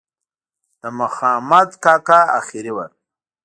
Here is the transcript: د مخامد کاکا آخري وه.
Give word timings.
د 0.81 0.83
مخامد 0.99 1.69
کاکا 1.83 2.19
آخري 2.39 2.71
وه. 2.75 2.85